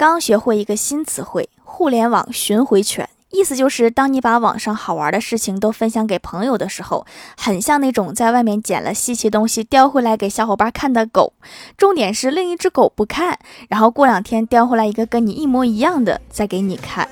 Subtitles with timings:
[0.00, 7.04] 刚学会一个新词汇——互联网巡回犬，意思就是，当你把网上好玩的事情都分享给朋友的时候，
[7.36, 11.34] 很像那种在外面捡了稀奇东西叼回来给小伙伴看的狗。
[11.76, 17.06] 重点是另一只狗不看，然后过两天叼回来一个跟你一模一样的再给你看。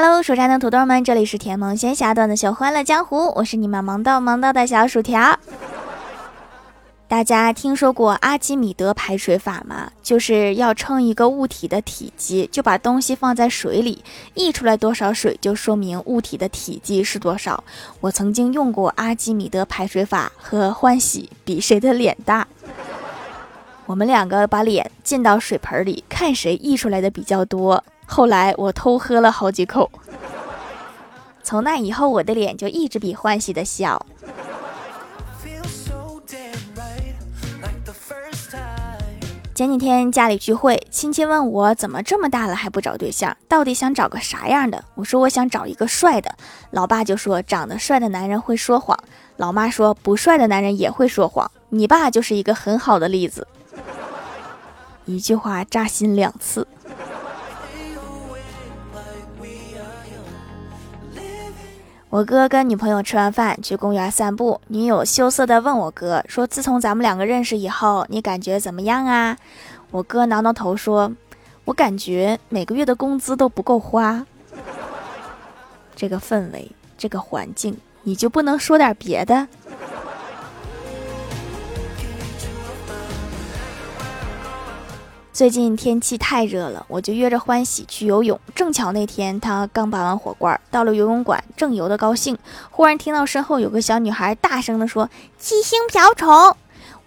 [0.00, 5.36] Hello，蜀山的土豆们，这里是甜萌仙侠段的小欢乐江湖，我是你们萌到萌到的小薯条。
[7.08, 9.90] 大家听说过阿基米德排水法吗？
[10.00, 17.64] 就是要称一个物体的体积，就把东西放在水里，溢出来多少水，就说明物体的体积是多少。
[18.00, 22.46] 我曾经用过阿基米德排水法和欢喜比谁的脸大，
[23.84, 27.82] 我们两个把脸浸到水盆里，看谁溢出来的比较多。
[28.10, 29.90] 后来我偷喝了好几口，
[31.44, 34.04] 从那以后我的脸就一直比欢喜的小。
[39.54, 44.84] 前几天家里聚会，亲戚问我怎么这么大了还不找对象，到底想找个啥样的？
[44.94, 46.32] 我说我想找一个帅的。
[46.70, 48.96] 老爸就说长得帅的男人会说谎，
[49.36, 51.50] 老妈说不帅的男人也会说谎。
[51.70, 53.46] 你爸就是一个很好的例子，
[55.04, 56.66] 一句话扎心两次。
[62.10, 69.36] 我哥跟女朋友吃完饭去公园散步，女友羞涩地问我哥说：“自从咱们两个认识以后，你感觉怎么样啊？”
[69.92, 71.12] 我哥挠挠头说
[71.66, 74.24] ：“我感觉每个月的工资都不够花。”
[75.94, 79.46] 这个氛围，这个环境，你就不能说点别的？
[85.38, 88.40] 最近天气太热了，我就约着欢喜去游泳。
[88.56, 92.36] 正巧那天他刚拔完火罐，到了游泳馆，正游得高兴，
[92.72, 96.56] 忽然听到身后有个小女孩大声地说：“七星瓢虫！”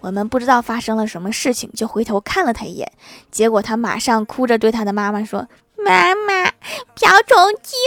[0.00, 2.90] 我们不知道发生了什么事情，就回头看了他一眼，
[3.30, 6.52] 结果他马上哭着对他的妈妈说：“妈妈，
[6.94, 7.78] 瓢虫精！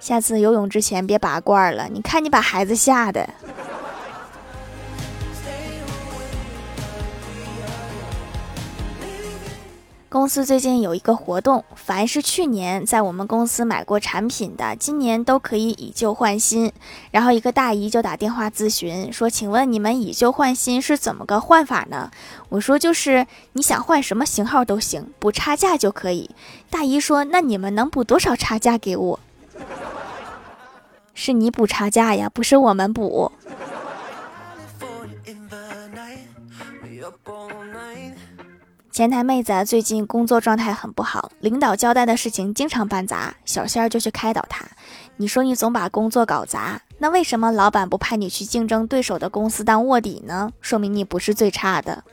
[0.00, 3.28] 下次游泳之前别拔罐了，你看你把孩子吓的。”
[10.12, 16.70] 公司最近有一个活动，凡是去年在我们公司买过产品的，今年都可以以旧换新。
[17.10, 22.10] 然后一个大姨就打电话咨询说：“请问你们以旧换新是怎么个换法呢？”
[22.50, 26.28] 我说：“就是你想换什么型号都行，补差价就可以。”
[26.68, 29.18] 大姨说：“那你们能补多少差价给我？”
[31.14, 33.32] 是你补差价呀，不是我们补。
[38.92, 44.66] 前台妹子最近工作状态很不好，领导交代的事情经常办砸，小仙儿就去开导她。
[45.16, 50.50] 你说你总把工作搞砸，那为什么老板不派你去竞争对手的公司当卧底呢？
[50.60, 52.04] 说明你不是最差的。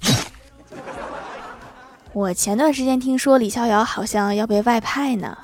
[2.14, 5.36] 我前段时间听说李逍遥好像要被外派呢。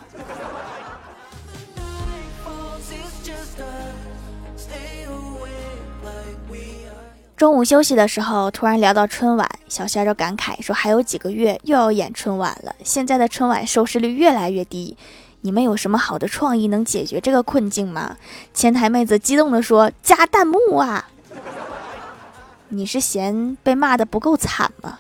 [7.37, 14.97] 中午休息的时候，突然聊到春晚，小仙儿就感慨说：“还有几个月又要演春晚了，现在的春晚收视率越来越低，
[15.43, 18.17] 你们有什么好的创意能解决这个困境吗？”
[18.55, 21.09] 前台妹子激动地说：“加弹幕啊！
[22.71, 24.99] 你是嫌被骂的不够惨吗？”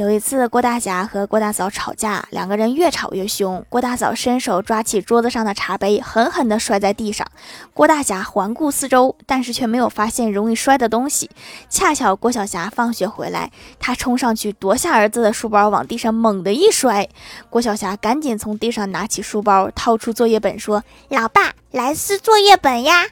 [0.00, 3.62] 有一次，郭大侠和郭大嫂吵架，两个人越吵越凶。
[3.68, 7.26] 郭大嫂伸手抓起桌子上的茶杯，狠狠地摔在地上。
[7.74, 11.28] 郭大侠环顾四周，但是却没有发现容易摔的东西。
[11.68, 17.06] 恰巧郭晓霞放学回来，他冲上去夺下儿子的书包，往地上猛地一摔。
[17.50, 23.04] 郭晓霞赶紧从地上拿起书包，掏出作业本，说：“老爸，来撕作业本呀！”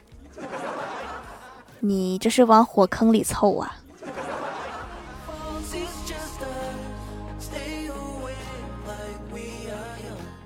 [1.81, 3.75] 你这是往火坑里凑啊！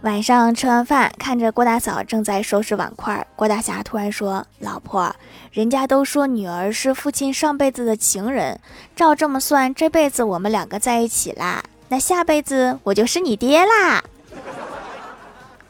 [0.04, 5.16] 晚上吃完饭，看着郭大嫂正在收拾碗筷，郭大侠突然说：“老婆，
[5.54, 8.60] 人家都说女儿是父亲上辈子的情人，
[8.98, 14.04] 照这么算，这辈子我们两个在一起啦，那下辈子我就是你爹啦！”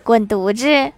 [0.02, 0.92] 滚犊子！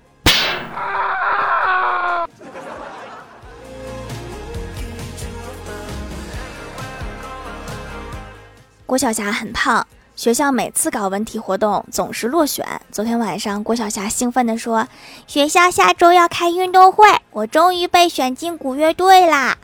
[8.85, 9.85] 郭晓霞很胖。
[10.15, 12.65] 学校每次搞文体活动总是落选。
[12.89, 14.87] 昨天晚上，郭晓霞兴奋地说
[15.27, 19.57] ：“学校下周要开运动会，我终于被选进鼓乐队啦！”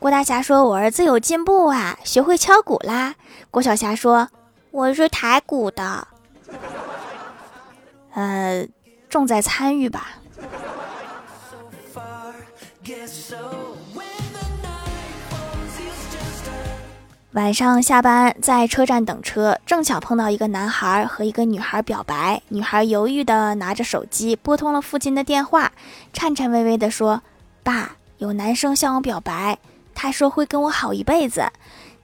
[0.00, 3.14] 郭大侠说：“我儿子有进步啊，学会敲鼓啦。”
[3.52, 4.28] 郭晓霞说
[4.72, 6.08] ：“我是台鼓的。
[8.14, 8.66] 呃，
[9.08, 10.08] 重在参与吧。
[17.32, 22.42] 晚上下班在车站等车，正巧碰到一个男孩和一个女孩表白。
[22.48, 25.72] 女孩犹豫的拿着手机拨通了父亲的电话，
[26.12, 27.22] 颤颤巍巍的说
[27.64, 29.58] ：“爸，有男生向我表白，
[29.94, 31.50] 他说会跟我好一辈子。”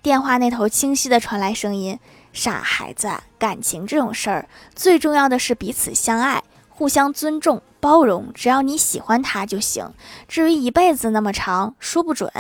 [0.01, 1.99] 电话那头清晰的传来声音
[2.33, 6.43] ：“傻孩子，感情这种事儿，最重要的是彼此相爱。”
[6.79, 9.93] 互相尊重、包容，只要你喜欢他就行。
[10.29, 12.31] 至于一辈子那么长，说不准。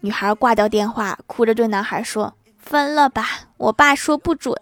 [0.00, 3.26] 女孩挂掉电话，哭着对男孩说：“分了吧，
[3.58, 4.56] 我爸说不准。”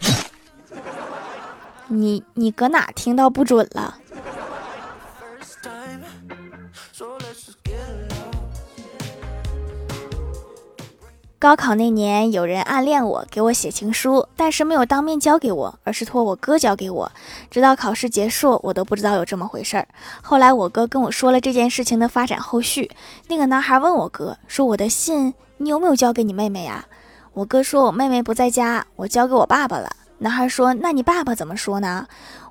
[1.88, 3.99] 你你搁哪听到不准了？
[11.40, 17.10] 高考那年，有人暗恋我，给我写情书，但是没有当面交给我，而是托我哥交给我。
[17.50, 19.88] 直到考试结束，我都不知道有这么回事儿。
[20.20, 22.90] 后来我哥跟我说了这件事情的发展后续。
[23.28, 26.84] 那个男孩问我哥说：“我的信你有没有交给你妹妹呀？”
[27.32, 29.90] 我哥说：“我妹妹不在家，我交给我爸爸了。”
[30.20, 32.06] 男孩说：“那你爸爸怎么说呢？”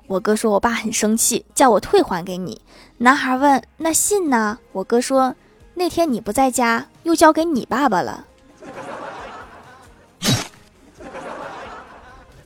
[0.08, 2.60] 我哥说：“我爸很生气，叫我退还给你。”
[2.98, 5.36] 男孩问：“那信呢？”我哥说
[5.74, 8.24] ：“那天你不在家，又交给你爸爸了。”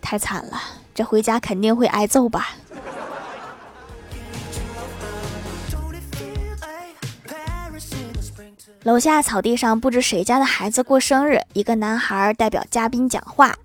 [0.05, 0.61] 太惨了，
[0.95, 2.51] 这回家肯定会挨揍吧。
[8.83, 13.57] 楼下草地上，不知谁家的孩子过生日，一个男孩代表嘉宾讲话。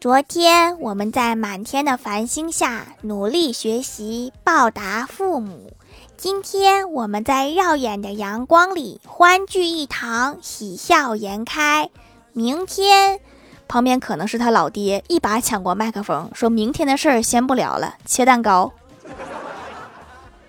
[0.00, 5.72] 昨天我们在满天的繁星下努力学习，报答父母。
[6.16, 11.88] 今天我们在耀眼的阳光里欢聚一堂，喜笑颜开。
[12.32, 13.20] 明天。
[13.66, 18.72] 旁边可能是他老爹，一把抢过麦克风，说明天的事儿先不聊了，切蛋糕。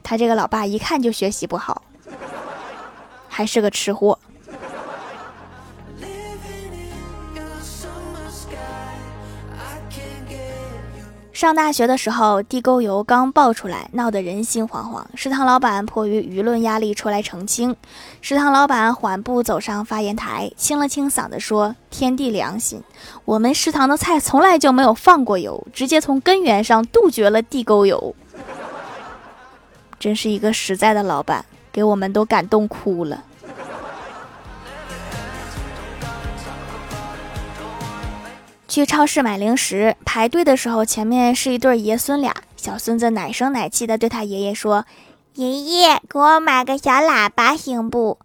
[0.03, 1.81] 他这个老爸一看就学习不好，
[3.27, 4.19] 还是个吃货。
[11.45, 15.05] 上大学的时候，地沟油刚爆出来，闹得人心惶惶。
[15.13, 17.75] 食堂老板迫于舆论压力出来澄清。
[18.19, 22.81] 食堂老板缓步走上发言台，清了清嗓子说：“天地良心，
[23.25, 28.15] 我们食堂的菜从来就没有放过油，直接从根源上杜绝了地沟油。”
[30.01, 33.23] 真是一个实在的老板，给我们都感动哭了。
[38.75, 42.35] 去超市买零食，排队的时候，前面是一对爷孙俩。
[42.57, 44.83] 小孙子奶声奶气的对他爷爷说
[45.35, 48.19] ：“爷爷，给我买个小喇叭行不？”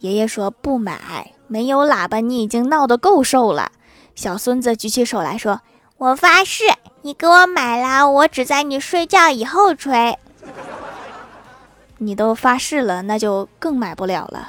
[0.00, 3.72] 爷爷说：“不买，没有喇叭，你已经闹得够受了。”
[4.16, 5.60] 小孙子举起手来说
[5.98, 6.64] ：“我发誓，
[7.02, 10.18] 你给我买了，我只在你睡觉以后吹。
[12.00, 14.48] ”你都发誓了，那就更买不了了。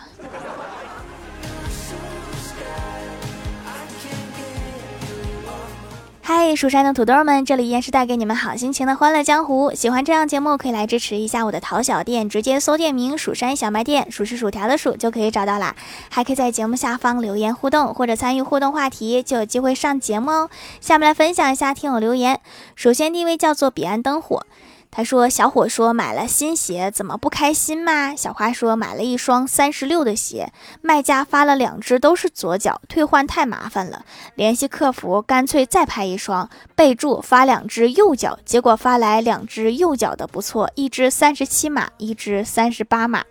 [6.33, 9.73] 嗨，蜀山的土豆们，这里依然是带给你们好心情的欢乐江湖。
[9.73, 15.75] 喜欢这样节目，可以来支持一下我的淘小店，直接搜店名“蜀山小卖店”，数是薯条的数就可以找到啦。
[16.09, 20.49] 还可以在节目下方留言互动，或者参与互动话题，就有机会上节目哦。
[20.79, 22.39] 下面来分享一下听友留言。
[22.77, 24.45] 首先第一位叫做彼岸灯火。
[24.93, 34.03] 他说：“小伙说买了新鞋，怎么不开心吗？”小花说：“买了一双三十六的鞋，卖家发了两只都是左脚，退换太麻烦了。
[34.35, 38.37] 联系客服，干脆再拍一双，备注发两只右脚。
[38.43, 43.23] 结果发来两只右脚的不错，一只三十七码，一只三十八码。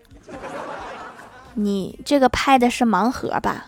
[1.55, 3.67] 你这个拍的是盲盒吧？”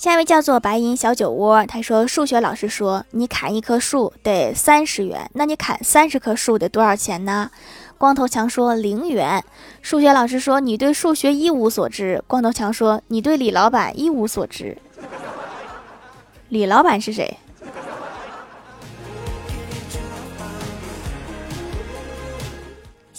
[0.00, 7.50] 下一位叫做白银小酒窝，他说：“数学老师说你砍一棵树得三十元，那你砍三十棵树得多少钱呢？”
[7.98, 9.44] 光头强说：“零元。”
[9.82, 14.78] 数学老师说：“你对数学一无所知。”光头强说：“你对李老板一无所知。”
[16.48, 17.36] 李老板是谁？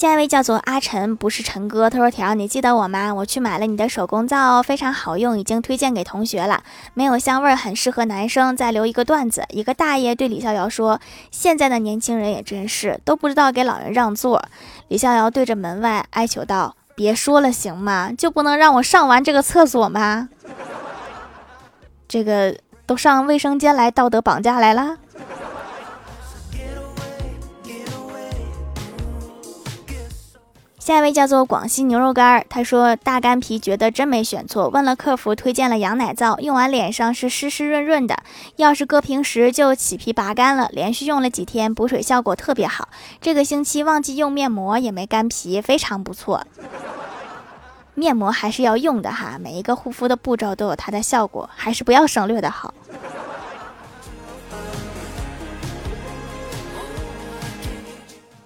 [0.01, 1.87] 下一位叫做阿晨，不是陈哥。
[1.87, 3.13] 他说：“条，你记得我吗？
[3.13, 6.63] 我去买了你的手工皂哦，非常好用，已经推荐给同学了。
[6.95, 8.57] 没有香味儿，很适合男生。
[8.57, 14.43] 再留一个段子：一个大爷对李逍遥说：‘现在的年轻人也真是，都不知道给老人让座。’
[14.89, 18.11] 李逍遥对着门外哀求道：‘别说了，行吗？
[18.17, 20.29] 就不能让我上完这个厕所吗？
[22.07, 22.55] 这个
[22.87, 24.97] 都上卫生间来道德绑架来了。’”
[30.81, 38.17] 下一位叫做广西牛肉干儿，他说大干皮觉得真没选错，问了客服推荐了羊奶皂，用完脸上是湿湿润润的，
[38.55, 40.69] 要是搁平时就起皮拔干了。
[40.73, 42.89] 连续用了几天，补水效果特别好。
[43.21, 46.43] 这个星期忘记用面膜也没干皮，非常不错。
[47.93, 52.73] 面膜还是要用的哈，每一个护肤的步骤都有它的效果，还是不要省略的好。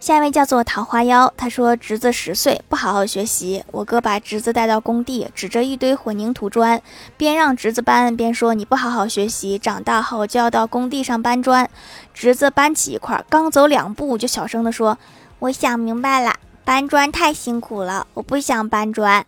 [0.05, 6.79] 下一位叫做桃花妖，他说侄子十岁不好好学习，我哥把侄子带到工地，指着一堆混凝土砖，
[7.17, 11.67] 边让侄子搬边说：“你不好好学习，长大后就要到工地上搬砖。”
[12.13, 14.99] 侄子搬起一块，刚走两步就小声的说
[15.39, 19.25] ：“我想明白了，搬砖太辛苦了，我不想搬砖。”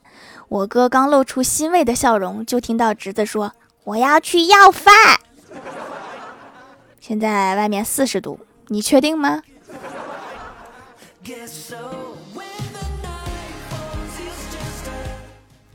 [0.47, 3.53] 我哥刚露出欣慰的笑容，就听到侄子说
[3.83, 4.93] ：“我要去要饭。”
[7.01, 9.41] 现在外面四十度，你确定吗？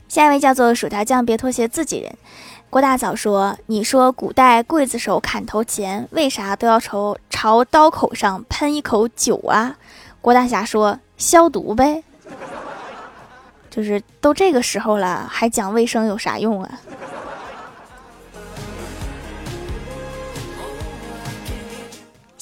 [0.07, 2.11] 下一位叫做薯条酱，别拖鞋，自己人。
[2.71, 9.77] 郭大嫂说：“你说古代刽子手砍头前，为啥都要朝朝刀口上喷一口酒啊？”
[10.21, 12.03] 郭大侠说：“消毒呗。
[13.69, 16.79] ”就是都这个时候了，还讲卫生有啥用啊？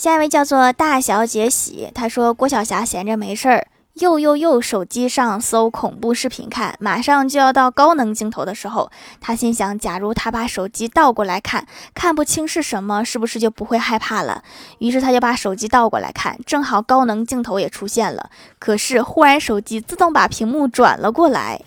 [0.01, 8.89] 下一位叫做大小姐喜，她说郭晓霞闲着没事儿，又又又手机上搜恐怖视频看，马上就要到高能镜头的时候，
[9.19, 14.43] 她心想，假如她把手机倒过来看，看不清是什么，是不是就不会害怕了？
[14.79, 21.61] 于是她就把手机倒过来看，正好高能镜头也出现了，可是忽然手机自动把屏幕转了过来，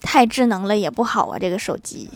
[0.00, 2.08] 太智能了也不好啊，这个手机。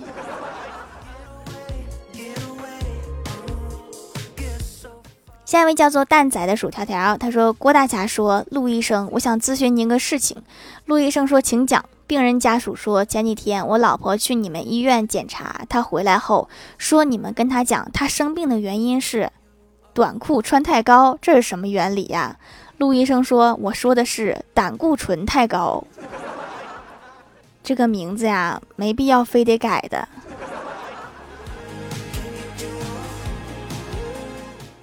[5.49, 10.37] 下一位叫做蛋仔的薯条条，他说：“郭大侠说，陆医生，我想咨询您个事情。”
[10.85, 19.31] 陆医生说：“请讲。”病人家属说：“前几天我老婆去你们医院检查，她回来后说，你们跟她讲，她生病的原因是
[19.95, 22.37] 短裤穿太高，这是什么原理呀？”
[22.77, 25.83] 陆医生说：“我说的是胆固醇太高。”
[27.65, 30.07] 这个名字呀，没必要非得改的。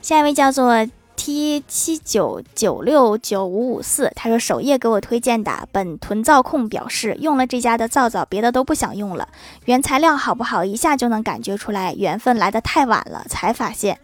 [0.06, 9.28] 下一位叫做 T 七九九六九五五四，他说首页给我推荐的，本囤皂控表示用了这家的皂皂，别的都不想用了。
[9.66, 11.92] 原材料好不好，一下就能感觉出来。
[11.96, 13.98] 缘分来的太晚了，才发现，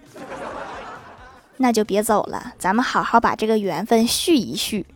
[1.58, 4.88] 那就别走了，咱们好好把这个缘分续一续。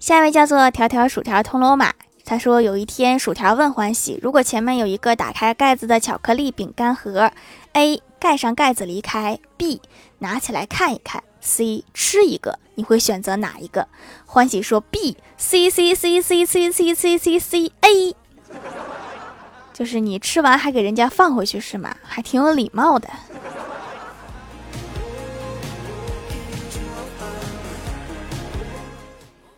[0.00, 1.92] 下一位叫做条条薯条通罗马。
[2.28, 7.30] 他说：“有一天，薯条问欢喜，如果前面有一个打开盖子的巧克力饼干盒
[7.72, 9.80] ，A 盖上盖子离开，B
[10.18, 13.86] 拿起来看一看，C 吃一个，你会选择哪一个？”
[14.26, 18.16] 欢喜说：“B，C C C C C C C C C A，
[19.72, 21.96] 就是你吃完还给人家放回去是吗？
[22.02, 23.08] 还挺有礼貌的。”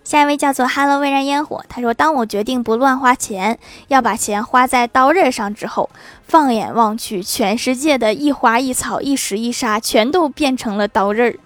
[0.09, 5.91] 下一位叫做 Hello 微燃烟火，他说：“当我决定不乱花钱，要把钱花在刀刃上之后，
[6.27, 11.38] 放眼望去，全世界的一花一草、一石一沙，全都变成了刀刃儿。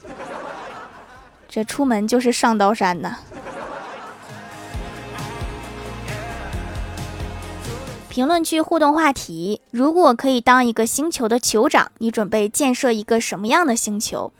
[1.49, 3.17] 这出门就是上刀山呐！”
[8.09, 14.33] 评论区互动话题：如果可以当一个星球的酋长，你准备建设一个什么样的星球？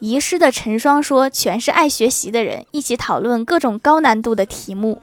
[0.00, 5.02] 遗失的陈双说：“全是爱学习的人，一起讨论各种高难度的题目。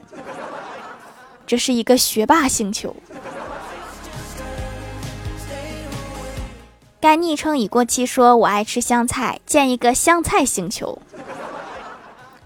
[1.46, 2.96] 这是一个学霸星球。”
[6.98, 10.98] 该昵称已过期说：“我爱吃香菜，建一个香菜星球。”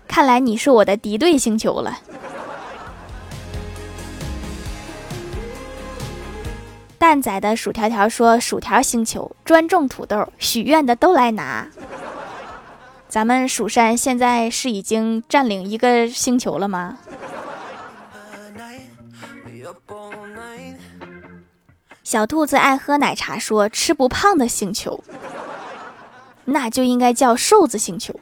[0.08, 2.00] 看来你是我的敌对星球了。
[6.98, 11.68] 蛋仔的薯条条说：“薯条星球专种土豆，许愿的都来拿。”
[13.10, 16.96] 咱们蜀山现在是已经占领一个星球了吗？
[22.04, 25.02] 小兔子爱喝奶茶，说吃不胖的星球，
[26.44, 28.14] 那就应该叫瘦子星球。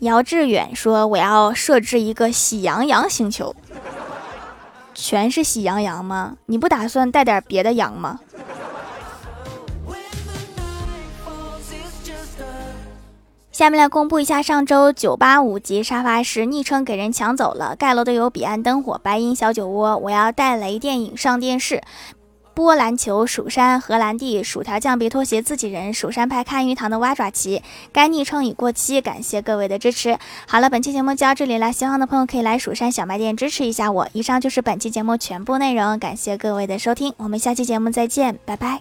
[0.00, 3.56] 姚志远说：“我要设置一个喜羊羊星球，
[4.94, 6.36] 全是喜羊羊吗？
[6.44, 8.20] 你不打算带点别的羊吗？”
[13.54, 17.76] 下面来公布一下上周九八五级沙发是昵称给人抢走了。
[17.76, 19.96] 盖楼的有彼岸灯火、白银小酒窝。
[19.96, 21.80] 我要带雷电影上电视，
[22.52, 30.18] 波篮球、蜀山、荷兰弟、薯条酱、别拖鞋、自己人、蜀山派、看鱼塘的蛙爪旗，该昵称已过期，感谢各位的支持。
[30.48, 34.08] 好了，本期节目就到这里了，喜欢的朋友可以来蜀山小卖店支持一下我。
[34.14, 38.80] 以上就是本期节目全部内容，感谢各位的收听，我们下期节目再见，拜拜。